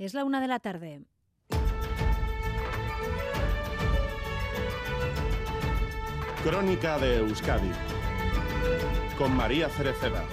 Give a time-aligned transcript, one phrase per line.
[0.00, 1.02] Es la una de la tarde.
[6.42, 7.70] Crónica de Euskadi
[9.18, 10.24] con María Cereceda.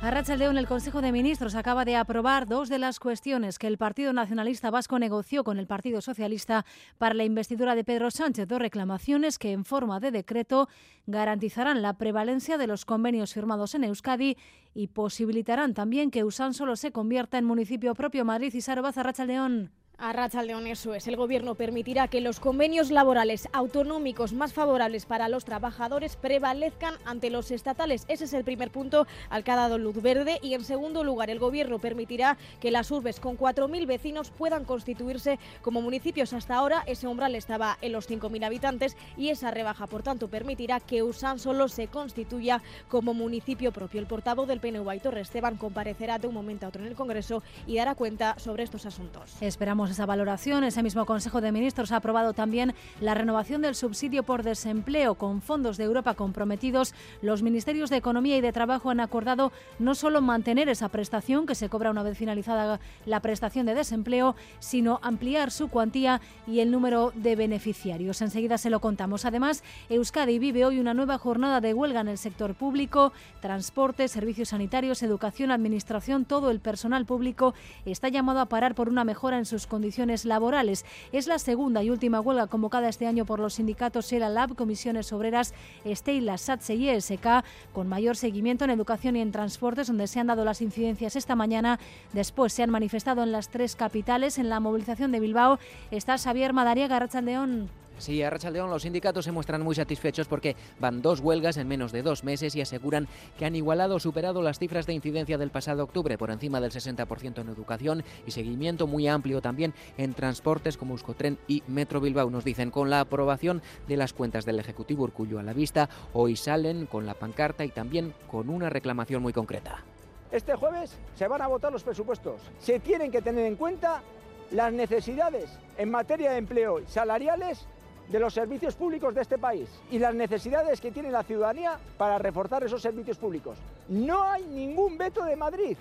[0.00, 4.12] Arrachaldeón, el Consejo de Ministros acaba de aprobar dos de las cuestiones que el Partido
[4.12, 6.64] Nacionalista Vasco negoció con el Partido Socialista
[6.98, 8.46] para la investidura de Pedro Sánchez.
[8.46, 10.68] Dos reclamaciones que, en forma de decreto,
[11.06, 14.36] garantizarán la prevalencia de los convenios firmados en Euskadi
[14.72, 18.24] y posibilitarán también que Usánsolo se convierta en municipio propio.
[18.24, 19.72] Madrid y Sarobaz, Arrachaldeón.
[20.00, 20.12] A
[20.44, 21.08] León, eso es.
[21.08, 27.30] El Gobierno permitirá que los convenios laborales autonómicos más favorables para los trabajadores prevalezcan ante
[27.30, 28.04] los estatales.
[28.06, 30.38] Ese es el primer punto al que ha dado luz verde.
[30.40, 35.40] Y en segundo lugar, el Gobierno permitirá que las urbes con 4.000 vecinos puedan constituirse
[35.62, 36.32] como municipios.
[36.32, 40.78] Hasta ahora ese umbral estaba en los 5.000 habitantes y esa rebaja, por tanto, permitirá
[40.78, 44.00] que Usán solo se constituya como municipio propio.
[44.00, 47.42] El portavoz del PNV, Aitor Esteban, comparecerá de un momento a otro en el Congreso
[47.66, 49.42] y dará cuenta sobre estos asuntos.
[49.42, 50.64] Esperamos esa valoración.
[50.64, 55.42] Ese mismo Consejo de Ministros ha aprobado también la renovación del subsidio por desempleo con
[55.42, 56.94] fondos de Europa comprometidos.
[57.22, 61.54] Los ministerios de Economía y de Trabajo han acordado no solo mantener esa prestación que
[61.54, 66.70] se cobra una vez finalizada la prestación de desempleo, sino ampliar su cuantía y el
[66.70, 68.20] número de beneficiarios.
[68.22, 69.24] Enseguida se lo contamos.
[69.24, 74.50] Además, Euskadi vive hoy una nueva jornada de huelga en el sector público, transporte, servicios
[74.50, 79.46] sanitarios, educación, administración, todo el personal público está llamado a parar por una mejora en
[79.46, 80.84] sus condiciones condiciones laborales.
[81.12, 85.12] Es la segunda y última huelga convocada este año por los sindicatos SELA Lab, Comisiones
[85.12, 90.18] Obreras, Estela, SATSE y ESK, con mayor seguimiento en educación y en transportes, donde se
[90.18, 91.78] han dado las incidencias esta mañana.
[92.12, 94.38] Después se han manifestado en las tres capitales.
[94.38, 95.60] En la movilización de Bilbao
[95.92, 97.70] está Xavier Madariaga, León.
[97.98, 101.92] Sí, a León los sindicatos se muestran muy satisfechos porque van dos huelgas en menos
[101.92, 105.50] de dos meses y aseguran que han igualado o superado las cifras de incidencia del
[105.50, 110.76] pasado octubre, por encima del 60% en educación y seguimiento muy amplio también en transportes
[110.76, 112.30] como Euskotren y Metro Bilbao.
[112.30, 116.36] Nos dicen, con la aprobación de las cuentas del Ejecutivo Urcullo a la vista, hoy
[116.36, 119.84] salen con la pancarta y también con una reclamación muy concreta.
[120.30, 122.40] Este jueves se van a votar los presupuestos.
[122.60, 124.02] Se tienen que tener en cuenta
[124.50, 127.66] las necesidades en materia de empleo salariales
[128.08, 132.18] de los servicios públicos de este país y las necesidades que tiene la ciudadanía para
[132.18, 133.58] reforzar esos servicios públicos.
[133.88, 135.76] No hay ningún veto de Madrid.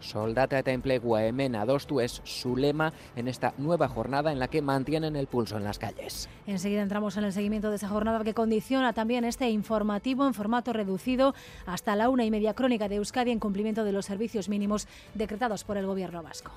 [0.00, 4.62] Soldata eta enplegua hemen adostu es su lema en esta nueva jornada en la que
[4.62, 6.28] mantienen el pulso en las calles.
[6.46, 10.72] Enseguida entramos en el seguimiento de esa jornada que condiciona también este informativo en formato
[10.72, 11.34] reducido
[11.66, 15.64] hasta la una y media crónica de Euskadi en cumplimiento de los servicios mínimos decretados
[15.64, 16.52] por el Gobierno vasco.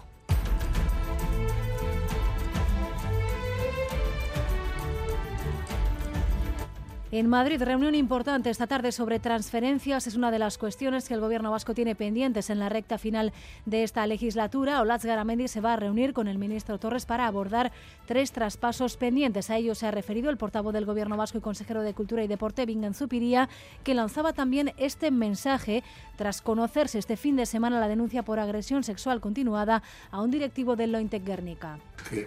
[7.14, 10.08] En Madrid, reunión importante esta tarde sobre transferencias.
[10.08, 13.34] Es una de las cuestiones que el Gobierno vasco tiene pendientes en la recta final
[13.66, 14.80] de esta legislatura.
[14.80, 17.74] Olatz Garamendi se va a reunir con el ministro Torres para abordar
[18.06, 19.50] tres traspasos pendientes.
[19.50, 22.30] A ello se ha referido el portavoz del Gobierno vasco y consejero de Cultura y
[22.30, 23.50] Deporte, Vingan Zupiría,
[23.84, 25.84] que lanzaba también este mensaje
[26.16, 30.78] tras conocerse este fin de semana la denuncia por agresión sexual continuada a un directivo
[30.78, 31.78] del Lointec Guernica.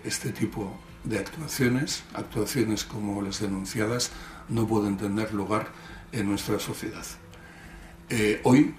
[0.05, 4.11] Este tipo de actuaciones, actuaciones como las denunciadas,
[4.49, 5.69] no pueden tener lugar
[6.13, 7.05] en nuestra sociedad.
[8.09, 8.75] Eh, hoy,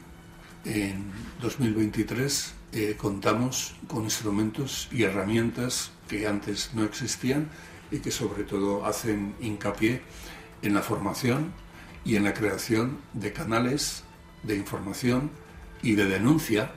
[0.65, 7.49] en 2023, eh, contamos con instrumentos y herramientas que antes no existían
[7.91, 10.01] y que sobre todo hacen hincapié
[10.61, 11.53] en la formación
[12.03, 14.03] y en la creación de canales
[14.43, 15.31] de información
[15.81, 16.71] y de denuncia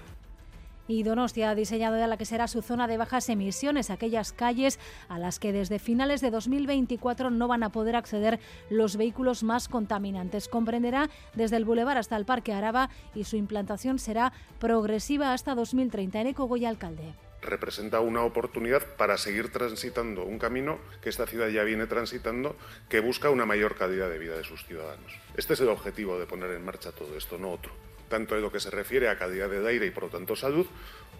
[0.88, 4.80] y Donostia ha diseñado ya la que será su zona de bajas emisiones, aquellas calles
[5.08, 8.40] a las que desde finales de 2024 no van a poder acceder
[8.70, 10.48] los vehículos más contaminantes.
[10.48, 16.20] Comprenderá desde el Boulevard hasta el Parque Araba y su implantación será progresiva hasta 2030.
[16.20, 21.62] En Goya, alcalde representa una oportunidad para seguir transitando un camino que esta ciudad ya
[21.62, 22.56] viene transitando,
[22.88, 25.12] que busca una mayor calidad de vida de sus ciudadanos.
[25.36, 28.50] Este es el objetivo de poner en marcha todo esto, no otro tanto en lo
[28.50, 30.66] que se refiere a calidad de aire y por lo tanto salud,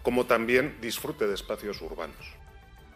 [0.03, 2.39] como también disfrute de espacios urbanos.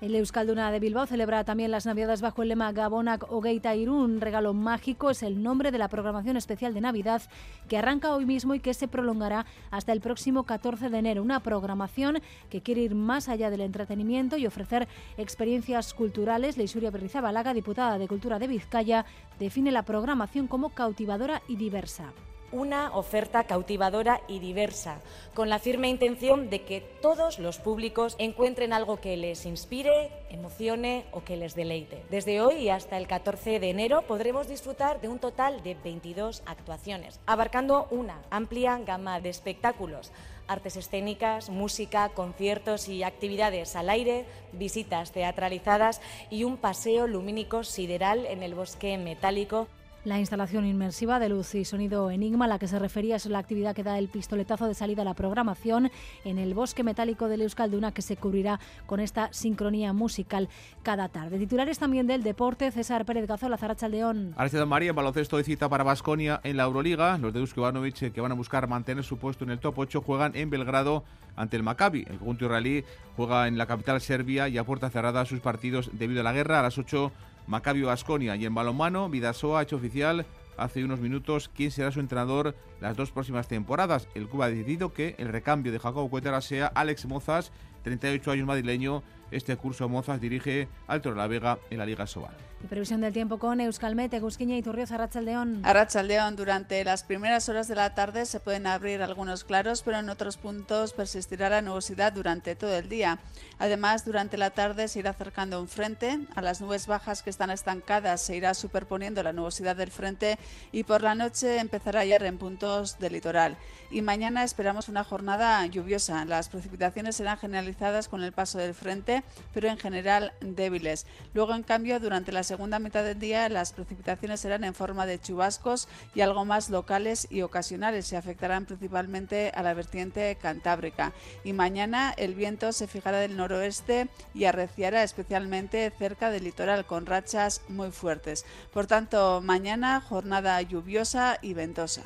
[0.02, 4.20] El Euskalduna de Bilbao celebra también las Navidades bajo el lema Gabonak Ogeita Irún.
[4.20, 7.22] Regalo mágico es el nombre de la programación especial de Navidad
[7.68, 11.22] que arranca hoy mismo y que se prolongará hasta el próximo 14 de enero.
[11.22, 12.20] Una programación
[12.50, 14.88] que quiere ir más allá del entretenimiento y ofrecer
[15.18, 16.56] experiencias culturales.
[16.56, 19.06] Leisuria Berrizabalaga, diputada de Cultura de Vizcaya,
[19.38, 22.12] define la programación como cautivadora y diversa
[22.52, 25.00] una oferta cautivadora y diversa,
[25.34, 31.06] con la firme intención de que todos los públicos encuentren algo que les inspire, emocione
[31.12, 32.02] o que les deleite.
[32.10, 37.18] Desde hoy hasta el 14 de enero podremos disfrutar de un total de 22 actuaciones,
[37.26, 40.12] abarcando una amplia gama de espectáculos
[40.48, 46.00] artes escénicas, música, conciertos y actividades al aire, visitas teatralizadas
[46.30, 49.68] y un paseo lumínico sideral en el bosque metálico
[50.04, 53.38] la instalación inmersiva de luz y sonido Enigma, a la que se refería, es la
[53.38, 55.90] actividad que da el pistoletazo de salida a la programación
[56.24, 60.48] en el bosque metálico de Euskalduna, que se cubrirá con esta sincronía musical
[60.82, 61.38] cada tarde.
[61.38, 64.34] Titulares también del deporte, César Pérez Gazola, Zarachaldeón.
[64.36, 67.16] Aristide María, en baloncesto de cita para Basconia en la Euroliga.
[67.18, 69.78] Los de Dusko Ivanovic, eh, que van a buscar mantener su puesto en el top
[69.78, 71.04] 8, juegan en Belgrado
[71.36, 72.04] ante el Maccabi.
[72.08, 72.84] El conjunto israelí
[73.16, 76.60] juega en la capital serbia y a puerta cerrada sus partidos debido a la guerra.
[76.60, 77.12] A las 8
[77.46, 82.00] Macabio Asconia y en balonmano Vidasoa ha hecho oficial hace unos minutos quién será su
[82.00, 84.08] entrenador las dos próximas temporadas.
[84.14, 87.52] El club ha decidido que el recambio de Jacobo Cuetara sea Alex Mozas,
[87.84, 89.02] 38 años madrileño.
[89.30, 92.51] Este curso Mozas dirige al la Vega en la Liga Sobal.
[92.62, 95.62] Y previsión del tiempo con Euskalmete, Gusquiña y Turrios, Arrachaldeón.
[95.64, 100.08] Arrachaldeón, durante las primeras horas de la tarde se pueden abrir algunos claros, pero en
[100.08, 103.18] otros puntos persistirá la nubosidad durante todo el día.
[103.58, 106.20] Además, durante la tarde se irá acercando un frente.
[106.36, 110.38] A las nubes bajas que están estancadas se irá superponiendo la nubosidad del frente
[110.70, 113.56] y por la noche empezará a llover en puntos del litoral.
[113.90, 116.24] Y mañana esperamos una jornada lluviosa.
[116.24, 121.06] Las precipitaciones serán generalizadas con el paso del frente, pero en general débiles.
[121.34, 125.18] Luego, en cambio, durante las segunda mitad del día las precipitaciones serán en forma de
[125.18, 128.06] chubascos y algo más locales y ocasionales.
[128.06, 131.14] Se afectarán principalmente a la vertiente cantábrica.
[131.44, 137.06] Y mañana el viento se fijará del noroeste y arreciará especialmente cerca del litoral con
[137.06, 138.44] rachas muy fuertes.
[138.70, 142.02] Por tanto, mañana jornada lluviosa y ventosa.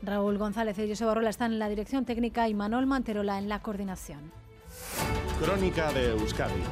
[0.00, 3.60] Raúl González y José Barrola están en la dirección técnica y Manuel Manterola en la
[3.60, 4.32] coordinación.
[5.38, 6.62] Crónica de Euskadi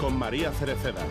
[0.00, 1.02] con María Cereceda.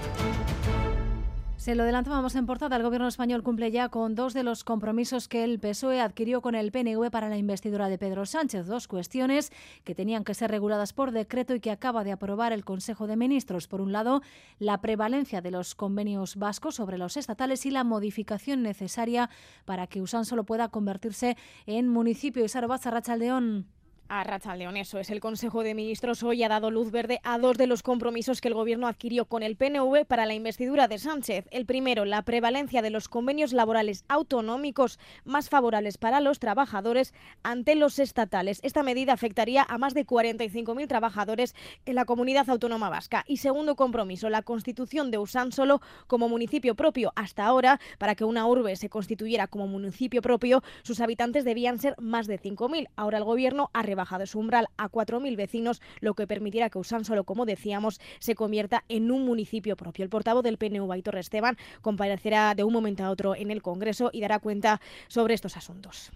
[1.59, 2.77] Se lo adelantábamos en portada.
[2.77, 6.55] El gobierno español cumple ya con dos de los compromisos que el PSOE adquirió con
[6.55, 8.65] el PNV para la investidura de Pedro Sánchez.
[8.65, 9.51] Dos cuestiones
[9.83, 13.17] que tenían que ser reguladas por decreto y que acaba de aprobar el Consejo de
[13.17, 13.67] Ministros.
[13.67, 14.21] Por un lado,
[14.57, 19.29] la prevalencia de los convenios vascos sobre los estatales y la modificación necesaria
[19.65, 21.35] para que Usán solo pueda convertirse
[21.65, 22.45] en municipio.
[22.45, 23.67] Isaro Rachaldeón.
[24.11, 25.11] A Racha León, eso es.
[25.11, 28.47] El Consejo de Ministros hoy ha dado luz verde a dos de los compromisos que
[28.47, 31.45] el Gobierno adquirió con el PNV para la investidura de Sánchez.
[31.51, 37.13] El primero, la prevalencia de los convenios laborales autonómicos más favorables para los trabajadores
[37.43, 38.59] ante los estatales.
[38.63, 41.53] Esta medida afectaría a más de 45.000 trabajadores
[41.85, 43.23] en la comunidad autónoma vasca.
[43.27, 47.13] Y segundo compromiso, la constitución de Usánsolo como municipio propio.
[47.15, 51.93] Hasta ahora, para que una urbe se constituyera como municipio propio, sus habitantes debían ser
[51.99, 52.89] más de 5.000.
[52.95, 57.23] Ahora el Gobierno ha bajado su umbral a 4.000 vecinos, lo que permitirá que Usánsolo,
[57.25, 60.03] como decíamos, se convierta en un municipio propio.
[60.03, 64.09] El portavoz del PNV, Aitor Esteban, comparecerá de un momento a otro en el Congreso
[64.13, 66.11] y dará cuenta sobre estos asuntos.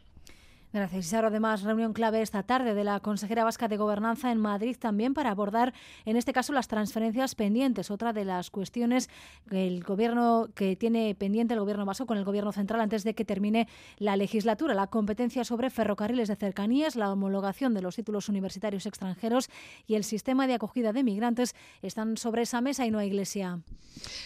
[0.73, 1.27] Gracias, Isaro.
[1.27, 5.29] Además, reunión clave esta tarde de la consejera vasca de Gobernanza en Madrid también para
[5.29, 5.71] abordar,
[6.03, 7.91] en este caso, las transferencias pendientes.
[7.91, 9.07] Otra de las cuestiones
[9.47, 13.13] que el gobierno que tiene pendiente el gobierno vasco con el gobierno central antes de
[13.13, 13.67] que termine
[13.99, 14.73] la legislatura.
[14.73, 19.51] La competencia sobre ferrocarriles de cercanías, la homologación de los títulos universitarios extranjeros
[19.85, 21.53] y el sistema de acogida de migrantes
[21.83, 23.59] están sobre esa mesa y no hay iglesia.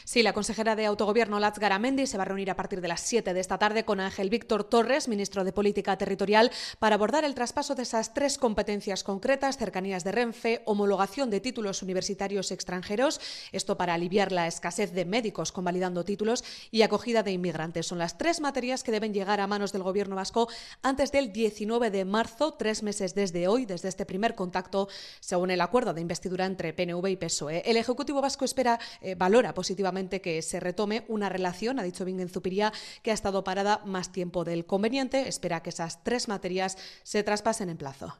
[0.06, 3.02] Sí, la consejera de Autogobierno, Laz Garamendi, se va a reunir a partir de las
[3.02, 6.37] 7 de esta tarde con Ángel Víctor Torres, ministro de Política Territorial
[6.80, 11.82] para abordar el traspaso de esas tres competencias concretas, cercanías de Renfe, homologación de títulos
[11.82, 13.20] universitarios extranjeros,
[13.52, 17.88] esto para aliviar la escasez de médicos convalidando títulos y acogida de inmigrantes.
[17.88, 20.48] Son las tres materias que deben llegar a manos del Gobierno vasco
[20.82, 24.88] antes del 19 de marzo, tres meses desde hoy, desde este primer contacto,
[25.20, 27.64] según el acuerdo de investidura entre PNV y PSOE.
[27.66, 32.30] El Ejecutivo vasco espera, eh, valora positivamente que se retome una relación, ha dicho Bingen
[32.30, 35.28] Zupiría, que ha estado parada más tiempo del conveniente.
[35.28, 38.18] Espera que esas tres materias se traspasen en plazo.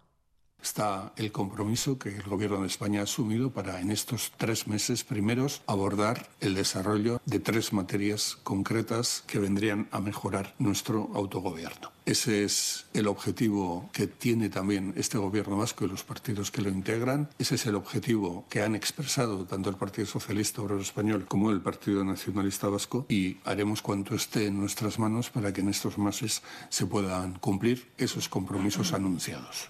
[0.62, 5.04] Está el compromiso que el Gobierno de España ha asumido para en estos tres meses
[5.04, 11.92] primeros abordar el desarrollo de tres materias concretas que vendrían a mejorar nuestro autogobierno.
[12.06, 16.70] Ese es el objetivo que tiene también este gobierno vasco y los partidos que lo
[16.70, 17.30] integran.
[17.38, 21.62] Ese es el objetivo que han expresado tanto el Partido Socialista Obrero Español como el
[21.62, 26.42] Partido Nacionalista Vasco y haremos cuanto esté en nuestras manos para que en estos meses
[26.70, 29.70] se puedan cumplir esos compromisos anunciados.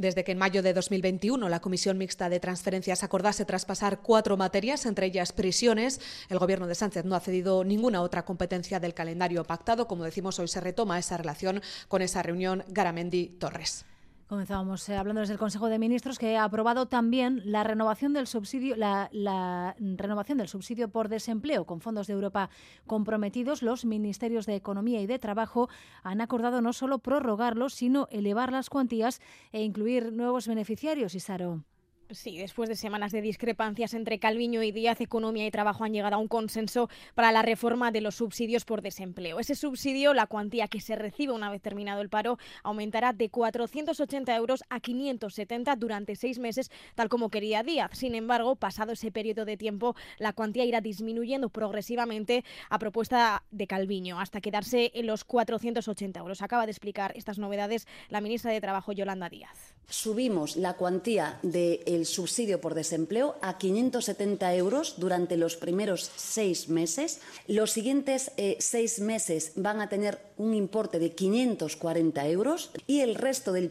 [0.00, 4.86] Desde que en mayo de 2021 la Comisión Mixta de Transferencias acordase traspasar cuatro materias,
[4.86, 9.44] entre ellas prisiones, el Gobierno de Sánchez no ha cedido ninguna otra competencia del calendario
[9.44, 9.86] pactado.
[9.86, 13.89] Como decimos, hoy se retoma esa relación con esa reunión Garamendi-Torres.
[14.30, 18.28] Comenzábamos eh, hablando desde el Consejo de Ministros que ha aprobado también la renovación del
[18.28, 22.48] subsidio, la, renovación del subsidio por desempleo con fondos de Europa
[22.86, 23.60] comprometidos.
[23.60, 25.68] Los ministerios de Economía y de Trabajo
[26.04, 29.20] han acordado no solo prorrogarlo, sino elevar las cuantías
[29.50, 31.16] e incluir nuevos beneficiarios.
[31.16, 31.64] Isaro.
[32.12, 36.16] Sí, después de semanas de discrepancias entre Calviño y Díaz, Economía y Trabajo han llegado
[36.16, 39.38] a un consenso para la reforma de los subsidios por desempleo.
[39.38, 44.34] Ese subsidio, la cuantía que se recibe una vez terminado el paro, aumentará de 480
[44.34, 47.92] euros a 570 durante seis meses, tal como quería Díaz.
[47.94, 53.68] Sin embargo, pasado ese periodo de tiempo, la cuantía irá disminuyendo progresivamente a propuesta de
[53.68, 56.42] Calviño, hasta quedarse en los 480 euros.
[56.42, 59.74] Acaba de explicar estas novedades la ministra de Trabajo, Yolanda Díaz.
[59.88, 66.68] Subimos la cuantía de el subsidio por desempleo a 570 euros durante los primeros seis
[66.68, 67.20] meses.
[67.46, 73.14] Los siguientes eh, seis meses van a tener un importe de 540 euros y el
[73.14, 73.70] resto del,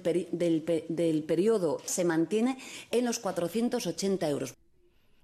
[1.28, 2.58] periodo se mantiene
[2.92, 4.54] en los 480 euros.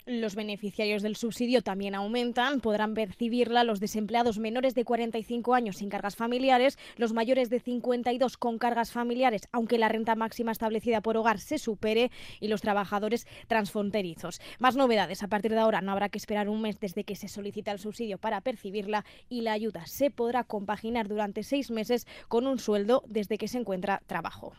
[0.07, 2.61] Los beneficiarios del subsidio también aumentan.
[2.61, 8.37] Podrán percibirla los desempleados menores de 45 años sin cargas familiares, los mayores de 52
[8.37, 13.25] con cargas familiares, aunque la renta máxima establecida por hogar se supere, y los trabajadores
[13.47, 14.41] transfronterizos.
[14.59, 15.23] Más novedades.
[15.23, 17.79] A partir de ahora no habrá que esperar un mes desde que se solicita el
[17.79, 23.03] subsidio para percibirla y la ayuda se podrá compaginar durante seis meses con un sueldo
[23.07, 24.53] desde que se encuentra trabajo.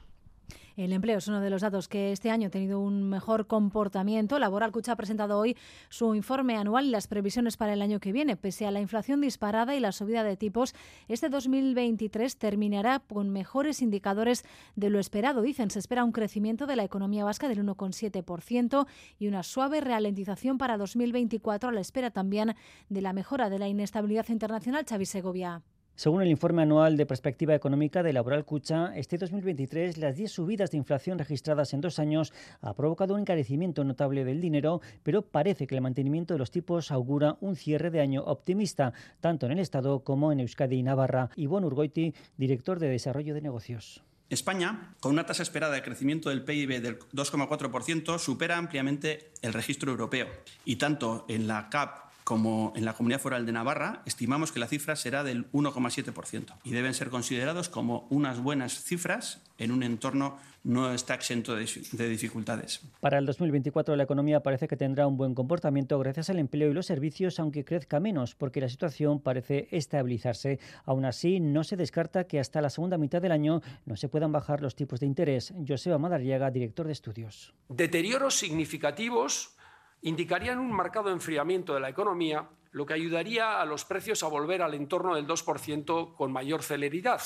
[0.76, 4.38] El empleo es uno de los datos que este año ha tenido un mejor comportamiento.
[4.38, 5.56] Laboral Cucha ha presentado hoy
[5.88, 8.36] su informe anual y las previsiones para el año que viene.
[8.36, 10.74] Pese a la inflación disparada y la subida de tipos,
[11.08, 15.40] este 2023 terminará con mejores indicadores de lo esperado.
[15.40, 18.86] Dicen, se espera un crecimiento de la economía vasca del 1,7%
[19.18, 22.54] y una suave ralentización para 2024 a la espera también
[22.90, 24.84] de la mejora de la inestabilidad internacional.
[24.86, 25.62] Xavi Segovia.
[25.96, 30.70] Según el informe anual de perspectiva económica de Laboral Cucha, este 2023 las 10 subidas
[30.70, 35.66] de inflación registradas en dos años ha provocado un encarecimiento notable del dinero, pero parece
[35.66, 39.58] que el mantenimiento de los tipos augura un cierre de año optimista, tanto en el
[39.58, 41.30] Estado como en Euskadi y Navarra.
[41.34, 44.02] Ivonne Urgoiti, director de Desarrollo de Negocios.
[44.28, 49.92] España, con una tasa esperada de crecimiento del PIB del 2,4%, supera ampliamente el registro
[49.92, 50.26] europeo.
[50.66, 54.66] Y tanto en la CAP como en la Comunidad Foral de Navarra, estimamos que la
[54.66, 60.36] cifra será del 1,7% y deben ser considerados como unas buenas cifras en un entorno
[60.64, 62.80] no está exento de, dificultades.
[62.98, 66.74] Para el 2024 la economía parece que tendrá un buen comportamiento gracias al empleo y
[66.74, 70.58] los servicios, aunque crezca menos, porque la situación parece estabilizarse.
[70.84, 74.32] Aún así, no se descarta que hasta la segunda mitad del año no se puedan
[74.32, 75.54] bajar los tipos de interés.
[75.64, 77.54] Joseba Madariaga, director de estudios.
[77.68, 79.56] Deterioros significativos
[80.02, 84.62] indicarían un marcado enfriamiento de la economía, lo que ayudaría a los precios a volver
[84.62, 87.22] al entorno del 2% con mayor celeridad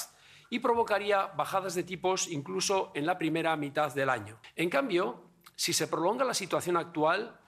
[0.48, 4.38] y provocaría bajadas de tipos incluso en la primera mitad del año.
[4.56, 5.22] En cambio,
[5.56, 7.38] si se prolonga la situación actual,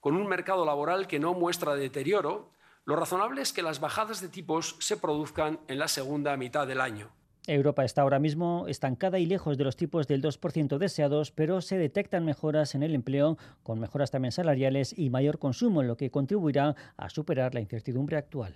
[0.00, 2.50] con un mercado laboral que no muestra deterioro,
[2.84, 6.80] lo razonable es que las bajadas de tipos se produzcan en la segunda mitad del
[6.80, 7.10] año.
[7.46, 11.76] Europa está ahora mismo estancada y lejos de los tipos del 2% deseados, pero se
[11.76, 16.76] detectan mejoras en el empleo, con mejoras también salariales y mayor consumo, lo que contribuirá
[16.96, 18.54] a superar la incertidumbre actual.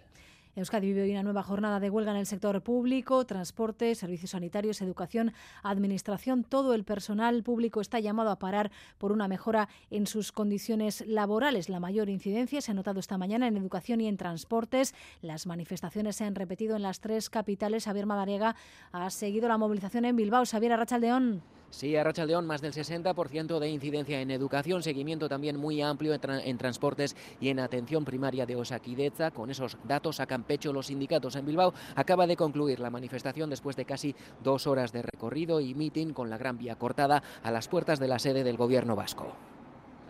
[0.57, 4.81] Euskadi vive hoy una nueva jornada de huelga en el sector público, transporte, servicios sanitarios,
[4.81, 6.45] educación, administración.
[6.45, 11.69] Todo el personal público está llamado a parar por una mejora en sus condiciones laborales.
[11.69, 14.95] La mayor incidencia se ha notado esta mañana en educación y en transportes.
[15.21, 17.85] Las manifestaciones se han repetido en las tres capitales.
[17.85, 18.57] Javier Madariaga
[18.93, 20.47] ha seguido la movilización en Bilbao.
[20.47, 21.43] Xavier Arrachaldeón.
[21.71, 26.59] Sí, a León más del 60% de incidencia en educación, seguimiento también muy amplio en,
[26.59, 29.31] transportes y en atención primaria de Osaquideza.
[29.31, 31.75] Con esos datos a Campecho los sindicatos en Bilbao.
[31.97, 36.31] Acaba de concluir la manifestación después de casi dos horas de recorrido y mitin con
[36.31, 39.35] la Gran Vía cortada a las puertas de la sede del Gobierno vasco.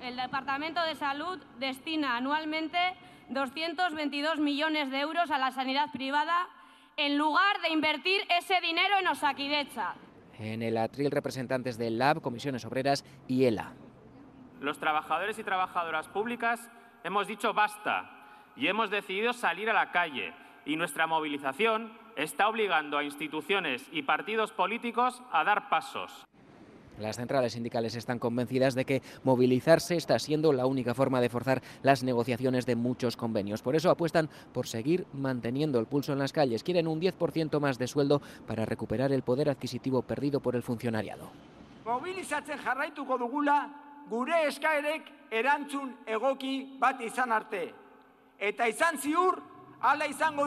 [0.03, 2.79] El Departamento de Salud destina anualmente
[3.31, 6.47] 222 millones de euros a la sanidad privada
[6.97, 9.97] en lugar de invertir ese dinero en Osaquideza
[10.39, 13.73] en el atril representantes del LAB, Comisiones Obreras y ELA.
[14.61, 16.71] Los trabajadores y trabajadoras públicas
[17.05, 18.11] hemos dicho basta
[18.57, 20.33] y hemos decidido salir a la calle
[20.65, 26.27] y nuestra movilización está obligando a instituciones y partidos políticos a dar pasos.
[26.99, 31.63] Las centrales sindicales están convencidas de que movilizarse está siendo la única forma de forzar
[31.83, 33.63] las negociaciones de muchos convenios.
[33.63, 36.63] Por eso apuestan por seguir manteniendo el pulso en las calles.
[36.63, 41.31] Quieren un 10% más de sueldo para recuperar el poder adquisitivo perdido por el funcionariado.
[42.65, 43.19] Jarraituko
[44.09, 47.75] gure eskaerek erantzun egoki bat arte.
[48.39, 49.43] Eta izan ziur,
[49.81, 50.47] ala izango.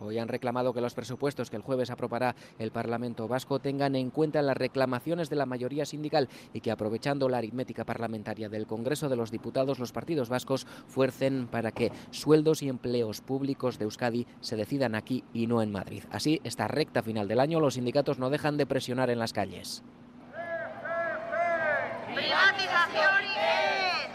[0.00, 4.10] Hoy han reclamado que los presupuestos que el jueves aprobará el Parlamento vasco tengan en
[4.10, 9.08] cuenta las reclamaciones de la mayoría sindical y que aprovechando la aritmética parlamentaria del Congreso
[9.08, 14.26] de los Diputados, los partidos vascos fuercen para que sueldos y empleos públicos de Euskadi
[14.40, 16.04] se decidan aquí y no en Madrid.
[16.10, 19.82] Así, esta recta final del año, los sindicatos no dejan de presionar en las calles.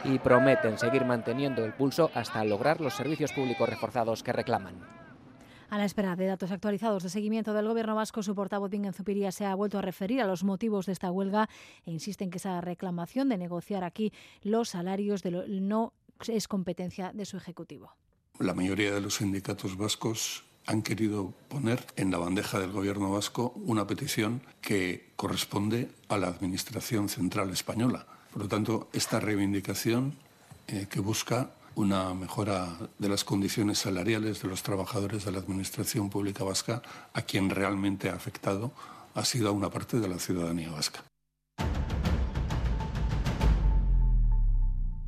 [0.06, 4.99] Y prometen seguir manteniendo el pulso hasta lograr los servicios públicos reforzados que reclaman.
[5.70, 9.32] A la espera de datos actualizados de seguimiento del Gobierno vasco, su portavoz Bingen Zupiría
[9.32, 11.48] se ha vuelto a referir a los motivos de esta huelga
[11.86, 14.12] e insiste en que esa reclamación de negociar aquí
[14.42, 15.94] los salarios de lo, no
[16.28, 17.94] es competencia de su Ejecutivo.
[18.40, 23.54] La mayoría de los sindicatos vascos han querido poner en la bandeja del Gobierno vasco
[23.56, 28.08] una petición que corresponde a la Administración Central Española.
[28.34, 30.16] Por lo tanto, esta reivindicación
[30.68, 36.10] eh, que busca una mejora de las condiciones salariales de los trabajadores de la Administración
[36.10, 36.82] Pública Vasca,
[37.14, 38.74] a quien realmente ha afectado
[39.16, 41.09] ha sido a una parte de la ciudadanía vasca.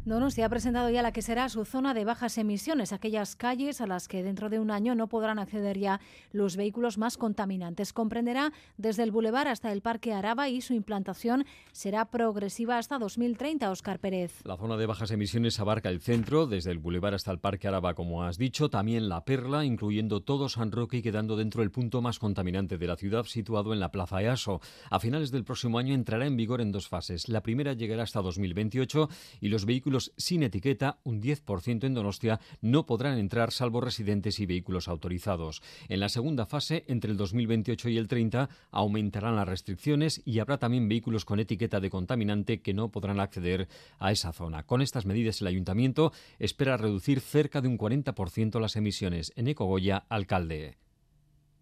[0.04, 3.86] Donosti ha presentado ya la que será su zona de bajas emisiones, aquellas calles a
[3.86, 7.94] las que dentro de un año no podrán acceder ya los vehículos más contaminantes.
[7.94, 13.70] Comprenderá desde el Boulevard hasta el Parque Araba y su implantación será progresiva hasta 2030,
[13.70, 14.42] Oscar Pérez.
[14.44, 17.94] La zona de bajas emisiones abarca el centro, desde el Boulevard hasta el Parque Araba,
[17.94, 22.02] como has dicho, también la Perla, incluyendo todo San Roque y quedando dentro del punto
[22.02, 24.62] más contaminante de la ciudad, situado en la Plaza Easo.
[24.90, 27.30] A finales del próximo año entrará en vigor en dos fases.
[27.30, 29.08] La primera llegará hasta 2028
[29.42, 34.46] y los vehículos sin etiqueta, un 10% en Donostia, no podrán entrar salvo residentes y
[34.46, 35.62] vehículos autorizados.
[35.90, 40.58] En la segunda fase, entre el 2028 y el 30, aumentarán las restricciones y habrá
[40.58, 43.68] también vehículos con etiqueta de contaminante que no podrán acceder
[44.00, 44.64] a esa zona.
[44.64, 49.34] Con estas medidas, el Ayuntamiento espera reducir cerca de un 40% las emisiones.
[49.36, 50.78] En Ecogoya, alcalde.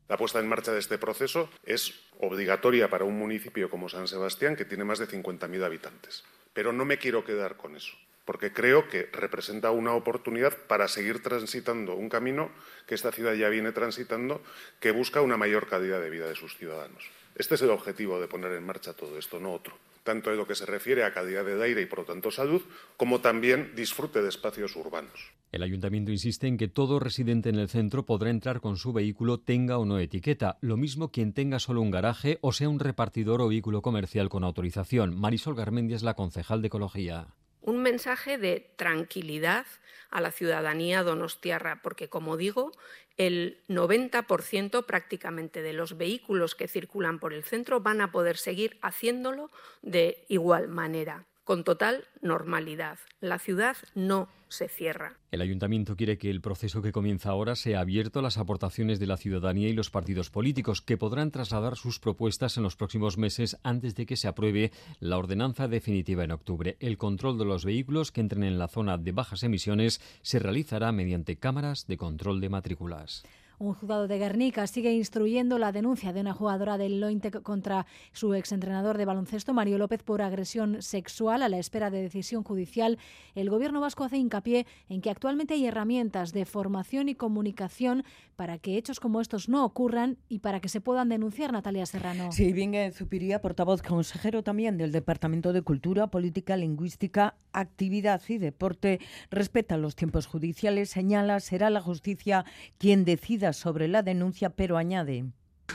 [0.08, 4.56] La puesta en marcha de este proceso es obligatoria para un municipio como San Sebastián,
[4.56, 6.24] que tiene más de 50.000 habitantes.
[6.54, 7.96] Pero no me quiero quedar con eso
[8.30, 12.52] porque creo que representa una oportunidad para seguir transitando un camino
[12.86, 14.44] que esta ciudad ya viene transitando,
[14.80, 17.04] que busca una mayor calidad de vida de sus ciudadanos.
[17.34, 20.46] Este es el objetivo de poner en marcha todo esto, no otro, tanto en lo
[20.46, 22.62] que se refiere a calidad de aire y, por lo tanto, salud,
[22.98, 25.32] como también disfrute de espacios urbanos.
[25.52, 29.40] El ayuntamiento insiste en que todo residente en el centro podrá entrar con su vehículo,
[29.40, 33.42] tenga o no etiqueta, lo mismo quien tenga solo un garaje o sea un repartidor
[33.42, 35.20] o vehículo comercial con autorización.
[35.20, 39.66] Marisol Garmendia es la concejal de Ecología un mensaje de tranquilidad
[40.10, 42.72] a la ciudadanía donostiarra, porque, como digo,
[43.18, 48.78] el 90% prácticamente de los vehículos que circulan por el centro van a poder seguir
[48.82, 53.00] haciéndolo de igual manera con total normalidad.
[53.22, 55.18] La ciudad no se cierra.
[55.32, 59.08] El ayuntamiento quiere que el proceso que comienza ahora sea abierto a las aportaciones de
[59.08, 63.58] la ciudadanía y los partidos políticos, que podrán trasladar sus propuestas en los próximos meses
[63.64, 66.78] antes de que se apruebe la ordenanza definitiva en octubre.
[66.80, 70.92] El control de los vehículos que entren en la zona de bajas emisiones se realizará
[70.92, 73.24] mediante cámaras de control de matrículas.
[73.60, 78.34] Un juzgado de Guernica sigue instruyendo la denuncia de una jugadora del Lointe contra su
[78.34, 82.98] exentrenador de baloncesto, Mario López, por agresión sexual a la espera de decisión judicial.
[83.36, 88.06] El Gobierno vasco hace hincapié en que actualmente hay herramientas de formación y comunicación
[88.38, 92.32] para que hechos como estos no ocurran y para que se puedan denunciar, Natalia Serrano.
[92.32, 99.02] Sí, Vingue Zupiría, portavoz consejero también del Departamento de Cultura, Política, Lingüística, Actividad y Deporte,
[99.30, 102.46] respeta los tiempos judiciales, señala, será la justicia
[102.78, 105.26] quien decida sobre la denuncia, pero añade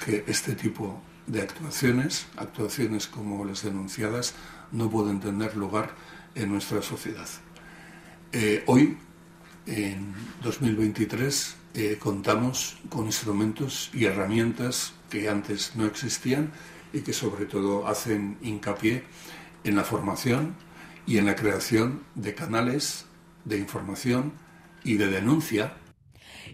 [0.04, 4.34] que este tipo de actuaciones, actuaciones como las denunciadas,
[4.72, 5.94] no pueden tener lugar
[6.34, 7.28] en nuestra sociedad.
[8.32, 8.98] Eh, hoy,
[9.66, 16.50] en 2023, eh, contamos con instrumentos y herramientas que antes no existían
[16.92, 19.04] y que sobre todo hacen hincapié
[19.64, 20.54] en la formación
[21.06, 23.06] y en la creación de canales
[23.44, 24.32] de información
[24.84, 25.74] y de denuncia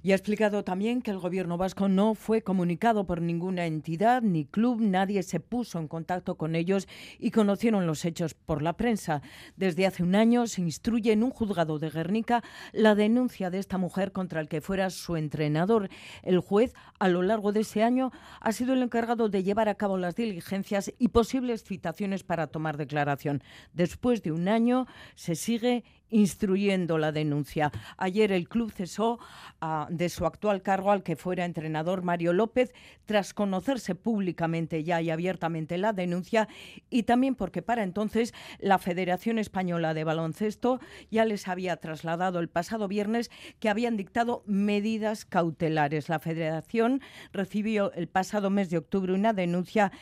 [0.02, 4.44] y ha explicado también que el gobierno vasco no fue comunicado por ninguna entidad ni
[4.44, 9.22] club, nadie se puso en contacto con ellos y conocieron los hechos por la prensa.
[9.56, 13.78] Desde hace un año se instruye en un juzgado de Guernica la denuncia de esta
[13.78, 15.88] mujer contra el que fuera su entrenador.
[16.22, 19.74] El juez, a lo largo de ese año, ha sido el encargado de llevar a
[19.74, 23.42] cabo las diligencias y posibles citaciones para tomar declaración.
[23.72, 27.70] Después de un año se sigue instruyendo la denuncia.
[27.96, 29.18] Ayer el club cesó
[29.60, 32.74] ah, de su actual cargo al que fuera entrenador Mario López
[33.06, 36.48] tras conocerse públicamente ya y abiertamente la denuncia
[36.90, 42.48] y también porque para entonces la Federación Española de Baloncesto ya les había trasladado el
[42.48, 46.08] pasado viernes que habían dictado medidas cautelares.
[46.08, 47.00] La Federación
[47.32, 49.92] recibió el pasado mes de octubre una denuncia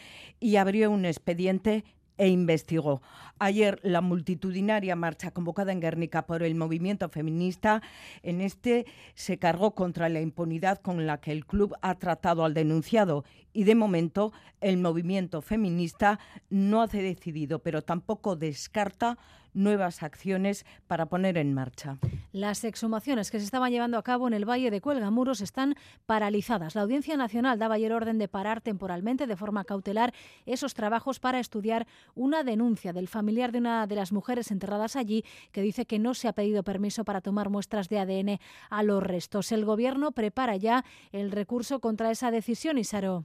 [0.41, 1.85] y abrió un expediente
[2.19, 3.01] e investigó.
[3.39, 7.83] Ayer la multitudinaria marcha convocada en Guernica por el movimiento feminista
[8.23, 12.55] en este se cargó contra la impunidad con la que el club ha tratado al
[12.55, 13.25] denunciado
[13.59, 19.19] y de momento el movimiento feminista no hace decidido, pero tampoco descarta
[19.53, 21.99] nuevas acciones para poner en marcha.
[22.31, 25.75] Las exhumaciones que se estaban llevando a cabo en el Valle de Cuelgamuros están
[26.07, 26.77] paralizadas.
[26.77, 30.15] La Audiencia Nacional daba ayer orden de parar temporalmente, de forma cautelar,
[30.47, 35.25] esos trabajos para estudiar una denuncia del familiar de una de las mujeres enterradas allí
[35.51, 38.39] que dice que no se ha pedido permiso para tomar muestras de ADN
[38.71, 39.51] a los restos.
[39.51, 43.25] El Gobierno prepara ya el recurso contra esa decisión, Isaro.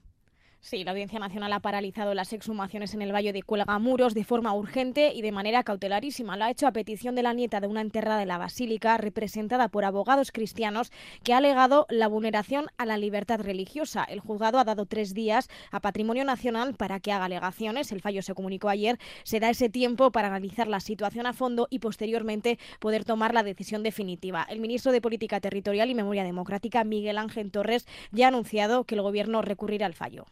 [0.65, 4.53] Sí, la Audiencia Nacional ha paralizado las exhumaciones en el Valle de Cuelgamuros de forma
[4.53, 6.37] urgente y de manera cautelarísima.
[6.37, 9.67] Lo ha hecho a petición de la nieta de una enterrada de la Basílica, representada
[9.67, 14.05] por abogados cristianos, que ha alegado la vulneración a la libertad religiosa.
[14.05, 17.91] El juzgado ha dado tres días a Patrimonio Nacional para que haga alegaciones.
[17.91, 18.99] El fallo se comunicó ayer.
[19.23, 23.43] Se da ese tiempo para analizar la situación a fondo y posteriormente poder tomar la
[23.43, 24.47] decisión definitiva.
[24.49, 28.95] El ministro de Política Territorial y Memoria Democrática, Miguel Ángel Torres, ya ha anunciado que
[28.95, 30.25] el Gobierno recurrirá al fallo.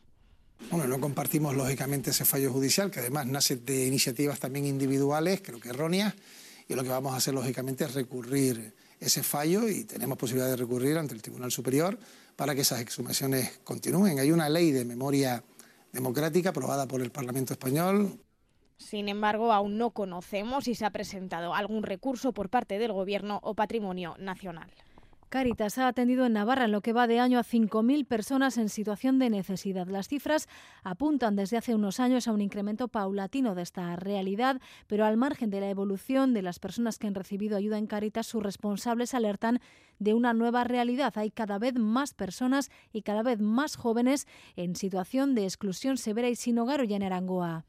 [0.69, 5.59] Bueno, no compartimos lógicamente ese fallo judicial, que además nace de iniciativas también individuales, creo
[5.59, 6.13] que erróneas,
[6.67, 10.55] y lo que vamos a hacer lógicamente es recurrir ese fallo y tenemos posibilidad de
[10.55, 11.97] recurrir ante el Tribunal Superior
[12.35, 14.19] para que esas exhumaciones continúen.
[14.19, 15.43] Hay una ley de memoria
[15.91, 18.19] democrática aprobada por el Parlamento español.
[18.77, 23.39] Sin embargo, aún no conocemos si se ha presentado algún recurso por parte del Gobierno
[23.43, 24.71] o Patrimonio Nacional.
[25.31, 28.67] Caritas ha atendido en Navarra en lo que va de año a 5.000 personas en
[28.67, 29.87] situación de necesidad.
[29.87, 30.49] Las cifras
[30.83, 35.49] apuntan desde hace unos años a un incremento paulatino de esta realidad, pero al margen
[35.49, 39.61] de la evolución de las personas que han recibido ayuda en Caritas, sus responsables alertan
[39.99, 41.13] de una nueva realidad.
[41.15, 46.27] Hay cada vez más personas y cada vez más jóvenes en situación de exclusión severa
[46.27, 47.63] y sin hogar o en Arangoa.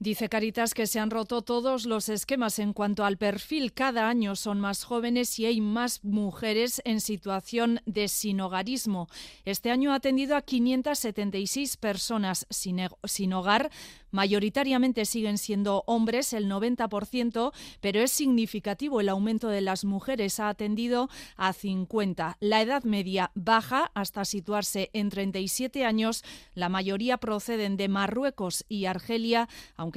[0.00, 3.72] Dice Caritas que se han roto todos los esquemas en cuanto al perfil.
[3.72, 9.08] Cada año son más jóvenes y hay más mujeres en situación de sinogarismo.
[9.44, 13.72] Este año ha atendido a 576 personas sin, sin hogar,
[14.10, 20.40] Mayoritariamente siguen siendo hombres, el 90%, pero es significativo el aumento de las mujeres.
[20.40, 22.38] Ha atendido a 50.
[22.40, 26.24] La edad media baja hasta situarse en 37 años.
[26.54, 29.48] La mayoría proceden de Marruecos y Argelia,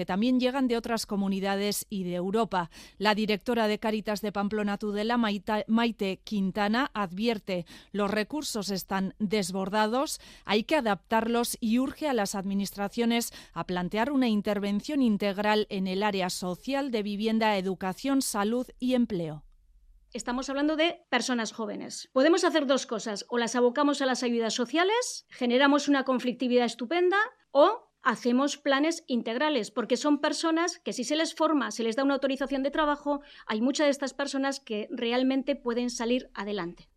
[0.05, 2.69] también llegan de otras comunidades y de Europa.
[2.97, 10.63] La directora de Caritas de Pamplona Tudela, Maite Quintana, advierte los recursos están desbordados, hay
[10.63, 16.29] que adaptarlos y urge a las administraciones a plantear una intervención integral en el área
[16.29, 19.43] social de vivienda, educación, salud y empleo.
[20.13, 22.09] Estamos hablando de personas jóvenes.
[22.11, 27.17] Podemos hacer dos cosas, o las abocamos a las ayudas sociales, generamos una conflictividad estupenda,
[27.51, 32.03] o hacemos planes integrales, porque son personas que si se les forma, se les da
[32.03, 36.89] una autorización de trabajo, hay muchas de estas personas que realmente pueden salir adelante.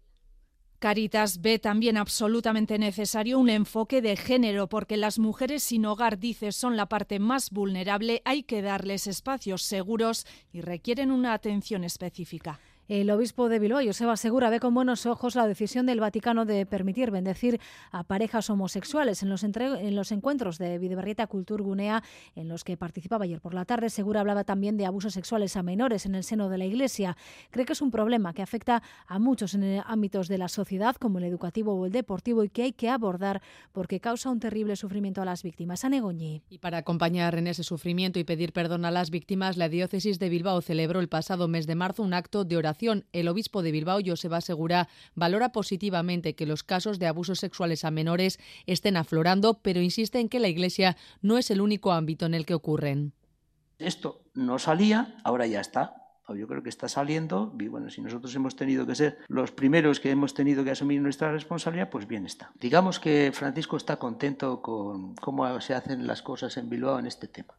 [0.79, 6.53] Caritas ve también absolutamente necesario un enfoque de género, porque las mujeres sin hogar, dice,
[6.53, 12.61] son la parte más vulnerable, hay que darles espacios seguros y requieren una atención específica.
[12.87, 16.67] El obispo de Bilbao, Joseba Segura, ve con buenos ojos la decisión del Vaticano de
[16.67, 17.59] permitir bendecir
[17.91, 22.03] a parejas homosexuales en los, en los encuentros de Videbarrieta Gunea,
[22.37, 23.89] en los que participaba ayer por la tarde.
[23.89, 27.17] Segura hablaba también de abusos sexuales a menores en el seno de la Iglesia.
[27.51, 31.17] Cree que es un problema que afecta a muchos en ámbitos de la sociedad, como
[31.17, 33.41] el educativo o el deportivo, y que hay que abordar
[33.73, 35.87] porque causa un terrible sufrimiento a las víctimas.
[35.87, 36.43] Anegoñi.
[36.51, 40.29] Y para acompañar en ese sufrimiento y pedir perdón a las víctimas, la diócesis de
[40.29, 42.74] Bilbao celebró el pasado mes de marzo un acto de oración
[43.13, 47.91] el obispo de Bilbao, Joseba Segura, valora positivamente que los casos de abusos sexuales a
[47.91, 52.35] menores estén aflorando, pero insiste en que la Iglesia no es el único ámbito en
[52.35, 53.13] el que ocurren.
[53.79, 56.01] Esto no salía, ahora ya está.
[56.35, 60.01] Yo creo que está saliendo y bueno, si nosotros hemos tenido que ser los primeros
[60.01, 62.51] que hemos tenido que asumir nuestra responsabilidad, pues bien está.
[62.59, 67.29] Digamos que Francisco está contento con cómo se hacen las cosas en Bilbao en este
[67.29, 67.55] tema.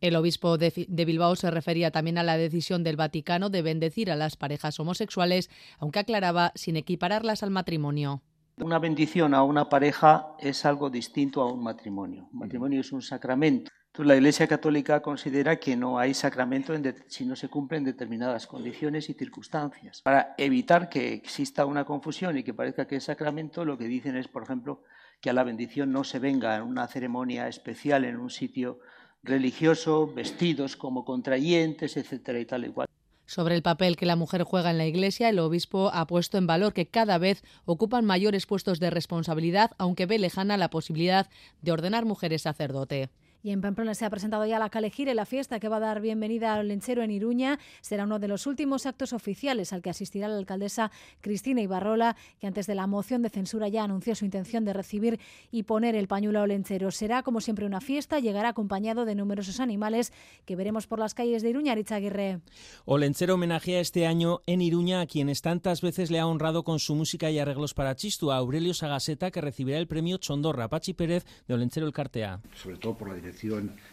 [0.00, 4.16] El obispo de, Bilbao se refería también a la decisión del Vaticano de bendecir a
[4.16, 8.22] las parejas homosexuales, aunque aclaraba sin equipararlas al matrimonio.
[8.56, 12.28] Una bendición a una pareja es algo distinto a un matrimonio.
[12.32, 16.72] Un matrimonio es un sacramento la Iglesia Católica considera que no hay sacramento
[17.08, 20.00] si no se cumplen determinadas condiciones y circunstancias.
[20.02, 24.16] Para evitar que exista una confusión y que parezca que es sacramento, lo que dicen
[24.16, 24.84] es, por ejemplo,
[25.20, 28.78] que a la bendición no se venga en una ceremonia especial en un sitio
[29.22, 32.88] religioso, vestidos como contrayentes, etcétera y tal y cual.
[33.26, 36.48] Sobre el papel que la mujer juega en la Iglesia, el obispo ha puesto en
[36.48, 41.28] valor que cada vez ocupan mayores puestos de responsabilidad, aunque ve lejana la posibilidad
[41.62, 43.08] de ordenar mujeres sacerdote.
[43.42, 46.00] Y en Pamplona se ha presentado ya la Calejire, la fiesta que va a dar
[46.02, 47.58] bienvenida al lenchero en Iruña.
[47.80, 50.90] Será uno de los últimos actos oficiales al que asistirá la alcaldesa
[51.22, 55.18] Cristina Ibarrola, que antes de la moción de censura ya anunció su intención de recibir
[55.50, 56.90] y poner el pañuelo al lenchero.
[56.90, 60.12] Será, como siempre, una fiesta, llegará acompañado de numerosos animales
[60.44, 62.40] que veremos por las calles de Iruña, Richa Aguirre.
[62.84, 66.94] Olenchero homenajea este año en Iruña a quienes tantas veces le ha honrado con su
[66.94, 71.24] música y arreglos para Chistu, a Aurelio Sagaseta, que recibirá el premio Chondorra, Pachi Pérez
[71.48, 72.40] de Olenchero el Cartea.
[72.54, 73.14] Sobre todo por la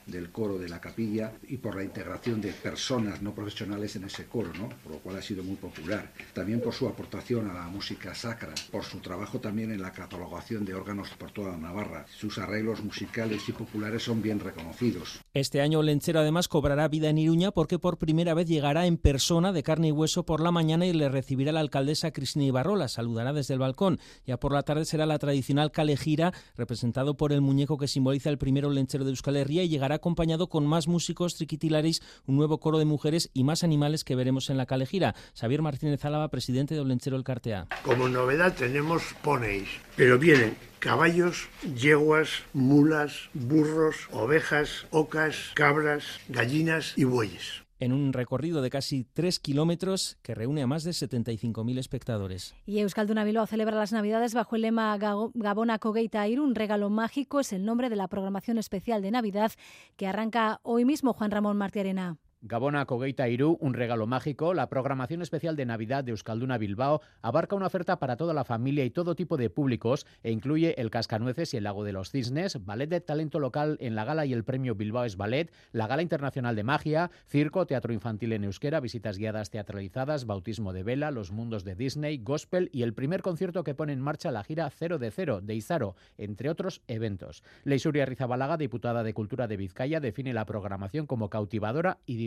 [0.05, 4.25] del coro de la capilla y por la integración de personas no profesionales en ese
[4.25, 4.69] coro, ¿no?
[4.83, 6.11] por lo cual ha sido muy popular.
[6.33, 10.65] También por su aportación a la música sacra, por su trabajo también en la catalogación
[10.65, 12.05] de órganos por toda Navarra.
[12.09, 15.19] Sus arreglos musicales y populares son bien reconocidos.
[15.33, 19.51] Este año Lenchero además cobrará vida en Iruña porque por primera vez llegará en persona
[19.51, 22.87] de carne y hueso por la mañana y le recibirá la alcaldesa Cristina Ibarrola.
[22.87, 23.99] Saludará desde el balcón.
[24.25, 28.37] Ya por la tarde será la tradicional calejira representado por el muñeco que simboliza el
[28.37, 33.29] primero lenchero de Y llegará acompañado con más músicos triquitilaris, un nuevo coro de mujeres
[33.33, 35.15] y más animales que veremos en la calejira.
[35.37, 37.67] Xavier Martínez Álava, presidente de Olenchero El Cartea.
[37.83, 47.03] Como novedad tenemos poneis, pero vienen caballos, yeguas, mulas, burros, ovejas, ocas, cabras, gallinas y
[47.03, 52.55] bueyes en un recorrido de casi tres kilómetros que reúne a más de 75.000 espectadores.
[52.65, 57.39] Y Euskalduna Bilbao celebra las Navidades bajo el lema Gabona Kogeita Ir, un regalo mágico,
[57.39, 59.51] es el nombre de la programación especial de Navidad
[59.95, 62.17] que arranca hoy mismo Juan Ramón Martiarena.
[62.43, 67.55] Gabona Cogueita Irú, un regalo mágico, la programación especial de Navidad de Euskalduna Bilbao abarca
[67.55, 71.55] una oferta para toda la familia y todo tipo de públicos e incluye el Cascanueces
[71.55, 74.43] y el Lago de los Cisnes, ballet de talento local en la gala y el
[74.43, 79.17] premio Bilbao es Ballet, la gala internacional de magia, circo, teatro infantil en euskera, visitas
[79.17, 83.73] guiadas teatralizadas, bautismo de vela, los mundos de Disney, gospel y el primer concierto que
[83.73, 87.43] pone en marcha la gira Cero de Cero de Izaro, entre otros eventos.
[87.63, 92.26] Leisuria Rizabalaga, diputada de Cultura de Vizcaya, define la programación como cautivadora y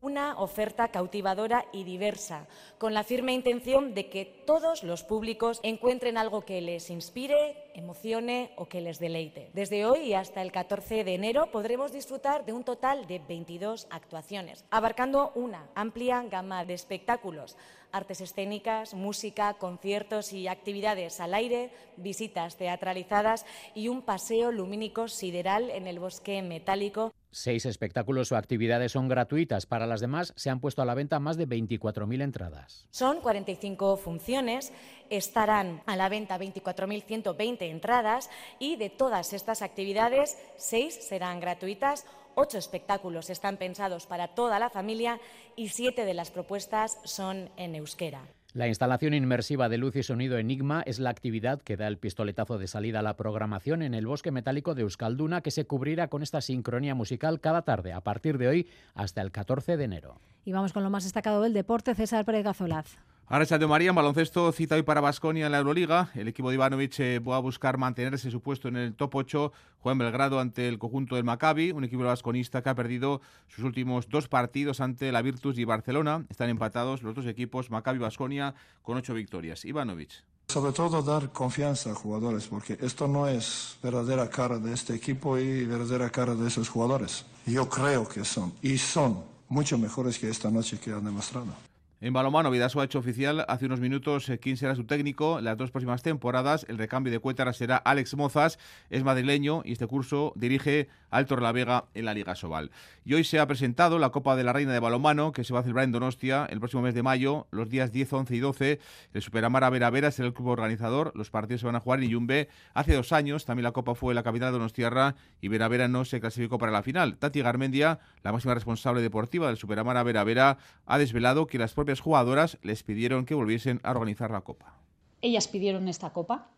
[0.00, 2.46] Una oferta cautivadora y diversa,
[2.78, 8.52] con la firme intención de que todos los públicos encuentren algo que les inspire, emocione
[8.56, 9.50] o que les deleite.
[9.54, 14.64] Desde hoy hasta el 14 de enero podremos disfrutar de un total de 22 actuaciones,
[14.70, 17.56] abarcando una amplia gama de espectáculos,
[17.90, 25.70] artes escénicas, música, conciertos y actividades al aire, visitas teatralizadas y un paseo lumínico sideral
[25.70, 29.66] en el bosque metálico Seis espectáculos o actividades son gratuitas.
[29.66, 32.86] Para las demás se han puesto a la venta más de 24.000 entradas.
[32.90, 34.72] Son 45 funciones,
[35.10, 42.06] estarán a la venta 24.120 entradas y de todas estas actividades, seis serán gratuitas.
[42.34, 45.20] Ocho espectáculos están pensados para toda la familia
[45.56, 48.22] y siete de las propuestas son en euskera.
[48.54, 52.56] La instalación inmersiva de luz y sonido Enigma es la actividad que da el pistoletazo
[52.56, 56.22] de salida a la programación en el bosque metálico de Euskalduna que se cubrirá con
[56.22, 60.20] esta sincronía musical cada tarde a partir de hoy hasta el 14 de enero.
[60.46, 62.96] Y vamos con lo más destacado del deporte, César Pérez Gazolaz.
[63.30, 66.10] Ahora de María en baloncesto cita hoy para Basconia en la Euroliga.
[66.14, 69.52] El equipo de Ivanovic eh, va a buscar mantenerse su puesto en el top 8.
[69.80, 73.64] Juega en Belgrado ante el conjunto del Maccabi, un equipo vasconista que ha perdido sus
[73.64, 76.24] últimos dos partidos ante la Virtus y Barcelona.
[76.30, 79.66] Están empatados los dos equipos, Maccabi y Basconia, con ocho victorias.
[79.66, 80.24] Ivanovic.
[80.48, 85.36] Sobre todo dar confianza a jugadores, porque esto no es verdadera cara de este equipo
[85.36, 87.26] y verdadera cara de esos jugadores.
[87.44, 91.67] Yo creo que son, y son mucho mejores que esta noche que han demostrado.
[92.00, 95.56] En balomano, Vidaso ha hecho oficial hace unos minutos eh, quién será su técnico las
[95.56, 96.64] dos próximas temporadas.
[96.68, 101.50] El recambio de Cuétara será Alex Mozas, es madrileño y este curso dirige Alto La
[101.50, 102.70] Vega en la Liga Sobal.
[103.04, 105.58] Y hoy se ha presentado la Copa de la Reina de Balomano, que se va
[105.58, 108.80] a celebrar en Donostia el próximo mes de mayo, los días 10, 11 y 12.
[109.12, 111.10] El Superamara Vera Vera será el club organizador.
[111.16, 112.48] Los partidos se van a jugar en Yumbe.
[112.74, 115.88] Hace dos años también la Copa fue en la capital de Donostiarra y Vera Vera
[115.88, 117.16] no se clasificó para la final.
[117.16, 121.87] Tati Garmendia, la máxima responsable deportiva del Superamara Vera Vera, ha desvelado que las propias
[121.96, 124.74] jugadoras les pidieron que volviesen a organizar la Copa.
[125.22, 126.48] Ellas pidieron esta Copa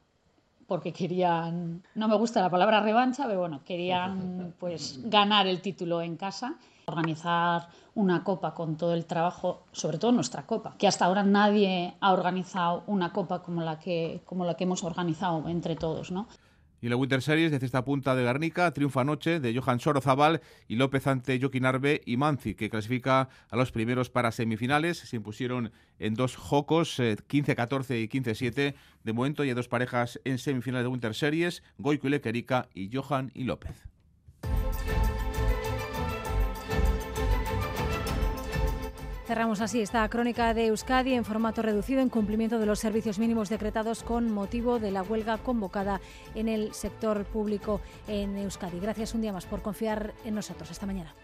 [0.71, 6.01] porque querían, no me gusta la palabra revancha, pero bueno, querían pues ganar el título
[6.01, 6.55] en casa,
[6.87, 7.67] organizar
[7.97, 12.13] una copa con todo el trabajo, sobre todo nuestra copa, que hasta ahora nadie ha
[12.13, 16.29] organizado una copa como la que, como la que hemos organizado entre todos, ¿no?
[16.81, 20.77] Y la Winter Series de cesta punta de Garnica triunfa anoche de Johan Sorozabal y
[20.77, 24.99] López ante Joaquín Arbe y Manzi, que clasifica a los primeros para semifinales.
[24.99, 28.75] Se impusieron en dos jocos, 15-14 eh, y 15-7.
[29.05, 33.31] De momento ya dos parejas en semifinales de Winter Series, Goico y Lequerica y Johan
[33.35, 33.90] y López.
[39.31, 43.49] Cerramos así esta crónica de Euskadi en formato reducido en cumplimiento de los servicios mínimos
[43.49, 46.01] decretados con motivo de la huelga convocada
[46.35, 48.81] en el sector público en Euskadi.
[48.81, 50.73] Gracias un día más por confiar en nosotros.
[50.73, 51.15] Hasta mañana.